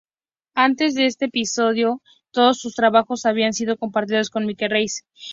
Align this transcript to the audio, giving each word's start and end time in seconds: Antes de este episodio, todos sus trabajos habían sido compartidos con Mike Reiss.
Antes 0.55 0.95
de 0.95 1.05
este 1.05 1.25
episodio, 1.25 2.01
todos 2.31 2.57
sus 2.57 2.73
trabajos 2.73 3.27
habían 3.27 3.53
sido 3.53 3.77
compartidos 3.77 4.31
con 4.31 4.47
Mike 4.47 4.67
Reiss. 4.67 5.05